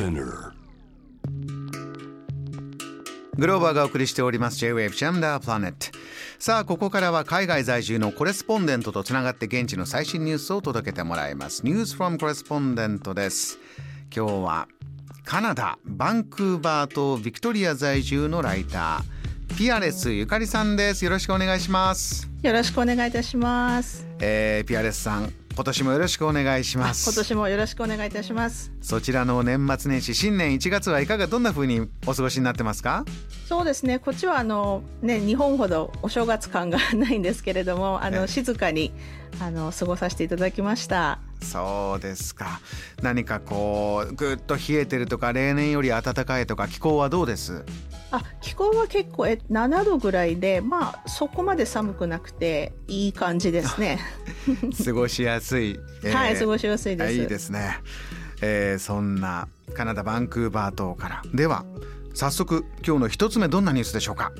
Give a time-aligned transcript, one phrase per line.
[0.00, 0.52] Spinner.
[3.36, 4.56] グローバーがお送りしております。
[4.56, 5.98] J-Wave ジャムダープラネット
[6.38, 11.66] さあここからは海外在住のコレスポンデントとつながって現地の最新ニュースを届けてもらいます。
[11.66, 13.58] ニュースフォームコレスポンデントです。
[14.14, 14.68] 今日は
[15.24, 21.04] カナダバンクーバーとビクトリア在住のライターピアレスゆかりさんです。
[21.04, 22.26] よろしくお願いします。
[22.42, 24.06] よろしくお願いいたします。
[24.18, 28.72] えー、ピアレスさん今年もよろしくお願いします今年もよろしくお願いいたします。
[28.80, 33.04] そちらの年末年始新年1月はいかがどんな風にお過ごしになってますか？
[33.46, 33.98] そうですね。
[33.98, 38.92] こっちはあのね日本ほどお正月感がないんですけれども、あええの静かに
[39.40, 41.18] あの過ごさせていただきました。
[41.42, 42.60] そうですか
[43.02, 47.64] 何かこうぐっと冷えてるとか例年より暖かいとか気候はどうです？
[48.12, 53.98] あ気候は結構え7度ぐらいで、まあそこまで寒くなくていい感じですね。
[54.84, 57.12] 過ごしやすい、えーはい、過ごしやすいです。
[57.12, 57.78] いいですね、
[58.42, 61.22] えーそんなカナダバンクーバー島から。
[61.34, 61.64] では
[62.14, 64.32] 早速今日の一つ目どんなニュースでしょうか？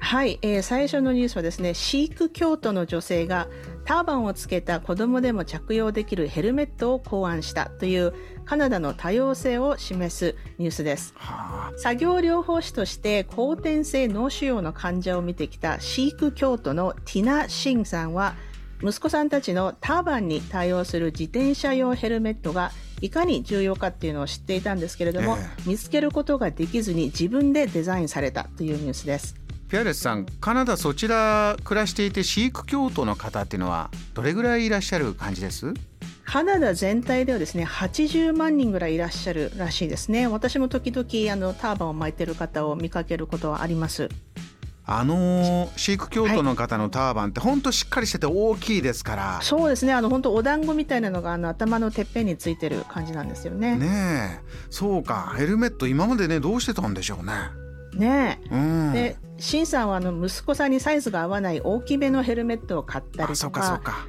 [0.00, 3.46] はい、えー最初のニュースはですねシーク教徒の女性が
[3.84, 8.12] ターバンをつけた子供でも着用できるヘルメットを考案したという
[8.44, 11.14] カナダの多様性を示すニュースです。
[11.16, 11.78] はあ。
[11.78, 18.34] 作業療法士として後天性脳腫瘍の患者を見てきたシーク教徒のティナ・シンさんは
[18.82, 29.36] 息子さんたちのターバンに対応する自転車用ヘルメットがいかに重要かっていうのを知っていたんですけれども、え見つけることができずに自分でデザインされたというニュースです。
[29.68, 35.72] ピアレスさんカナダそちら暮らしていてシーク教徒の方っていうのはどれぐらいいらっしゃる感じです？
[36.24, 40.26] カナダ全体ではですね80万人ぐらいいらっしゃるらしいですね。
[40.26, 44.08] 私も時々あのターバンを巻いてる方を見かけることはあります
[44.84, 49.92] あのーシーク教徒の方のターバンってほんとしっかりしてて大きいですから、そうですね。
[49.92, 53.76] あの本当お団子みたいなのがあの頭のてっぺんについてる感じなんですよね。
[53.76, 54.46] ねねえ。
[54.70, 55.34] そうか。
[55.36, 58.40] ヘルメット今までねどうしてたんでしょうね。
[58.50, 58.92] うん。
[58.92, 64.06] でシンさんはあの息子さんにサイズが合わない大きめのヘルメットを買ったりとあそうかそうかか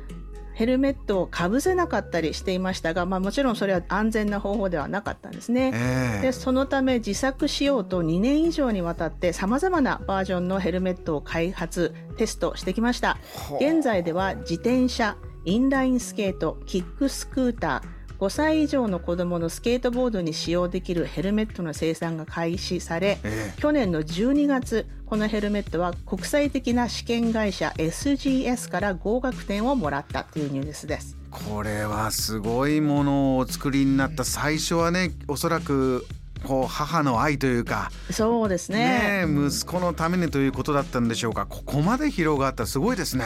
[0.54, 5.72] ヘルメットをかぶせなかったりしていましたが、まあ、もちろんそれは安全な方法ではなかったんですね。
[5.74, 6.22] ええ。
[6.22, 13.18] でそのため自作しようと2年以上にわたってさまざまなバージョンのヘルメットを開発テストしてきました。
[13.60, 23.62] 現在では自転車インラインスケートキックスクーター5歳以上の子どものスケートボードに使用できるヘルメットの生産が開始されええ。
[23.62, 31.18] 去年の12月このヘルメットは国際的な試験会社 SGS から合格点をもらったというニュースです。
[31.32, 34.24] これはすごいものをお作りになった。
[34.24, 36.06] 最初はねおそらく
[36.48, 39.26] こう母の愛というかそうですね。
[39.26, 41.46] ねえ息子のためにということだったんでしょうか。
[41.46, 42.66] ここまで広がった。
[42.66, 43.26] すごいですね。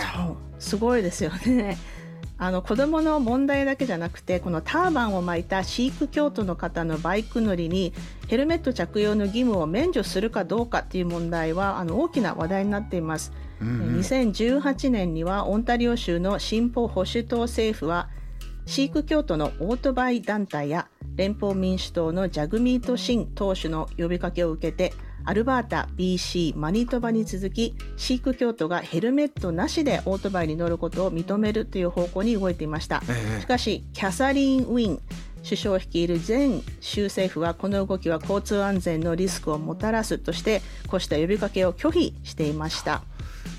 [0.58, 1.78] すごいですよね。
[2.40, 7.94] あの子供の問題だけじゃなくてこのターバンを巻いたシーク教徒の方のバイク乗りに
[8.28, 13.31] ヘルメット着用の義務を免除するかどうかっていう問題はあの大きな話題になっています。
[13.62, 18.09] うんうん2018年にはオンタリオ州の進歩保守党政府は
[18.68, 24.94] シーク教徒のオートバイ団体や連邦民主党のジャグミート・シン党首の呼びかけを受けて
[25.25, 33.01] アルバータ、BC、マニトバに続きシーク教徒がヘルメットなしでオートバイに乗ることを認めるという方向に動いていました。
[33.09, 35.01] ええしかしキャサリン・ウィン
[35.44, 43.01] 首相率いる全州政府はこの動きは交通安全のリスクをもたらすとしてこうした呼びかけを拒否していました。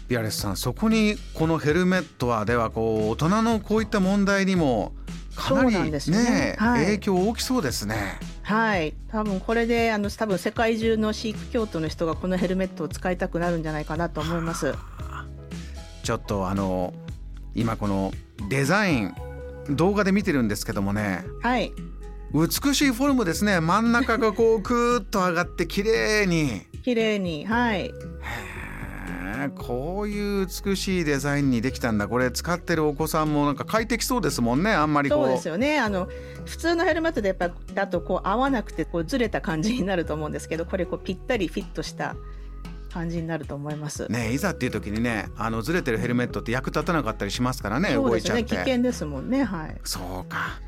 [0.06, 4.92] ビアレスさんそこにこのヘルメットはではこう大人のこういった問題にも
[5.38, 6.56] かなりね。
[6.58, 6.84] はい。
[6.84, 8.18] 影響大きそうですね。
[8.42, 14.74] はい、多分これであの多分世界中のシーク教徒の人がこのヘルメットを使いたくなるんじゃないかなと思います。
[16.02, 16.94] ちょっとあの
[17.54, 18.12] 今この
[18.48, 19.14] デザイン
[19.70, 21.24] 動画で見てるんですけどもね。
[21.42, 21.72] はい、
[22.32, 23.60] 美しいフォルムですね。
[23.60, 26.62] 真ん中がこうクーッと上がって綺麗に。
[26.82, 27.92] 綺麗に、はい、
[29.54, 32.08] こういう美しいデザインにできたんだ。
[32.08, 35.24] これ使ってるお子さんもなんか快適そうですもんねあんまりこう。
[35.24, 35.78] そうですよね。
[35.78, 36.08] あの
[36.44, 42.16] 普通のヘルメットでやっぱだとこう合わなくてこうずれた感じになると思うんですけど、これこうぴったりフィットした
[42.92, 44.06] 感じになると思います。
[44.10, 48.64] ねいざっていう時にねあのずれてるヘルメットって役立たなかったりしますからねそうですね、動いちゃって。
[48.64, 49.44] 危険ですもんね。
[49.44, 49.76] はい。
[49.84, 50.60] そうか。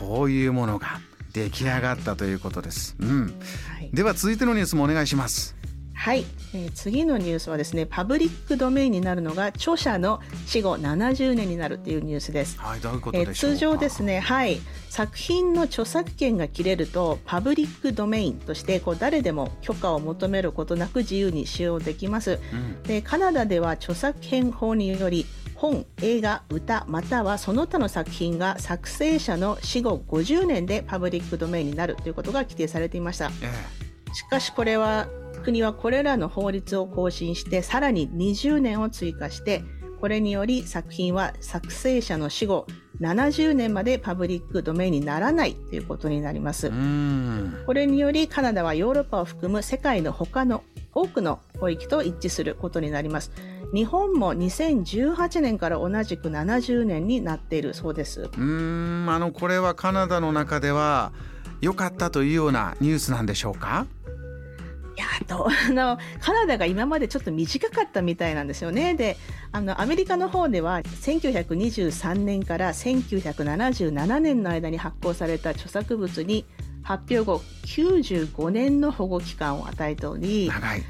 [0.00, 1.00] こういうものが
[1.32, 3.90] 出来上がったということです、うん、はい。
[3.92, 5.56] では続いてのニュースもお願いします
[5.98, 6.24] はい、
[6.54, 12.56] えー次のニュースはですねパブリックドメインになるのが著者の死後70年になるっていうニュースです。
[12.58, 14.60] はいどういうことえーでしょうか、通常ですね、はい、
[14.90, 22.38] 作品の著作権が切れるとパブリックドメインとしてこう誰でも許可を求めることなく自由に使用できます。
[22.52, 22.82] うん。
[22.84, 33.32] でカナダでは著作権法により本映画歌またはその他の作品が作成者の死後50年でパブリックドメインになるということが規定されていました。
[34.14, 35.08] しかしこれは
[35.40, 39.62] 国はこれらの法律を更新してさらに20年を追加して
[40.00, 42.66] これにより作品は作成者の死後
[43.00, 46.70] 70年までパブリックドメインにならないということになります。
[47.66, 50.64] これによりカナダはヨーロッパを含む世界の他の
[50.94, 53.30] 多くの保域と一致することになります。
[53.72, 58.30] 日本も2018年から同じく70年になっているそうです。
[58.36, 61.12] うんあのこれはカナダの中では
[61.60, 63.86] 良かったというようなニュースなんでしょうか？
[63.97, 63.97] い
[64.98, 68.94] やと あのカナダが今までちょっと短かったみたいなんですよね。
[68.94, 69.16] で
[69.52, 76.44] あのアメリカの方では1923年から1977年の間に発行された著作物に
[76.82, 80.82] 発表後95年の保護期間を与えており長い。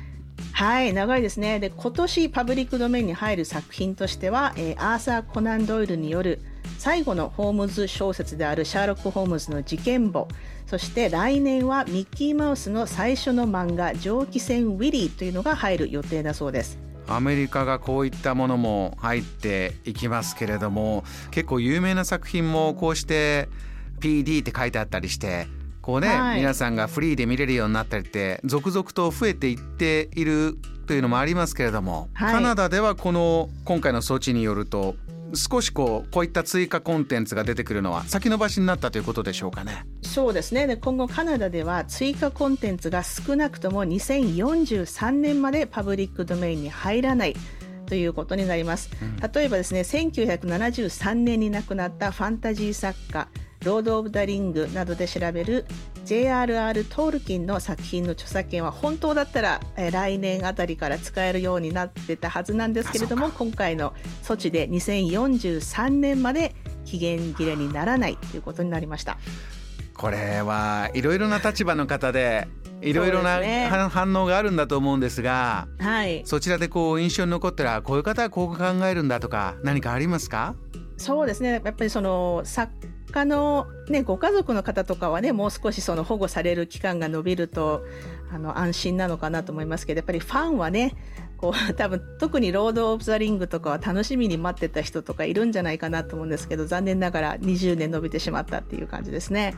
[0.52, 1.60] はい長いですね。
[1.60, 6.40] で今年パブリックドメインに入る作品としては、えー、アーサー・コナン・ドイルによる
[6.78, 10.28] 最後のホームズ小説であるシャーロック・ホームズの事件簿。
[10.66, 16.78] そして来年はミッキーマウスの最初の漫画蒸気船ウィリーというのが入る予定だそうです。
[17.08, 23.48] アメリカがこういったものも入っていきますけれども結構有名な作品もこうして
[24.00, 25.46] PD って書いてあったりして
[25.80, 34.96] こうね、はい、皆さんがフリーで見れるようになったりって続々と増えていっているというのもありますけれども、はい、カナダではこの今回の措置によると
[35.34, 39.84] 少しこうこういった追加コンテンツが出てくるのは先延ばしになったということでしょうかね。
[40.02, 47.36] そうですねで今後カナダでは追加コンテンツが少なくとも2043年までパブリックドメインに入らない
[47.86, 48.90] ということになります。
[49.34, 53.28] 例えばですね1973年に亡くなったファンタジー作家
[53.64, 55.66] ロード・オブ・ザ・リングなどで調べる
[56.04, 56.84] J.R.R.
[56.84, 69.18] トールキンの作品の著作権は本当だったら、え来年あたりから使えるようになってたはずなんですけれども今回の措置で2043年まで期限切れにならないということになりました。
[69.94, 72.46] これはいろいろな立場の方で
[72.80, 80.54] いろいろな、ね、反応があるんだと思うんですが、はい、そちらでこう印象に残ったらこういう方はこう考えるんだとか何かありますか？
[80.96, 82.72] そうですねやっぱりその作
[83.18, 87.84] 他の、ね、ご家族の方とかはねもう少しその保護される期間が延びると
[88.30, 90.94] あの安心なのかなと思いますけどやっぱりファンはね
[91.36, 99.56] こう 多分特に「ロード・オブ・ザ・リング」とかは楽しみに待ってた人とかいるんじゃないかなと思うんですけど残念ながら20年延びてしまったっていう感じですね。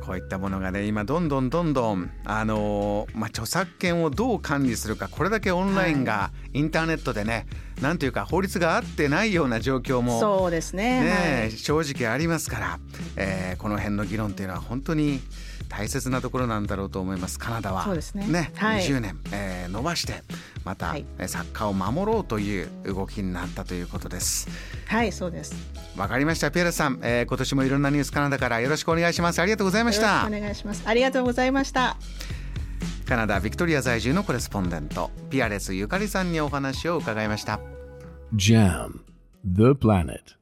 [0.00, 7.46] こういったものがね今どんどんどんどんあのー、まあ、著作権をどう管理するかこれだけオンラインが、インターネットでね
[7.80, 12.78] なんというか法律が合ってないような状況もそうですね、ねはい、正直ありますから、
[13.16, 15.20] えー、この辺の議論っていうのは本当に
[15.68, 17.38] 大切なところなんだろうと思います。
[17.38, 17.84] カナダは。
[17.84, 18.26] そうですね。
[18.26, 20.22] ね、はい、20年、えー、伸ばして
[20.64, 24.48] また、はい、作家を守ろうという動きになったということです。
[24.86, 25.54] はいそうです。
[25.96, 26.50] わかりました。
[26.50, 29.40] ピエールさん、えー、今年もいろんなニュースカナダからよろしくお願いします。
[29.40, 30.26] ありがとうございました。
[30.26, 30.82] お願いします。
[30.86, 31.96] ありがとうございました。
[33.06, 37.60] カナダビクトリア在住のコレスポンデントピアレスゆかりさんにお話を伺いました。
[38.34, 39.00] JAM
[39.44, 40.37] The Planet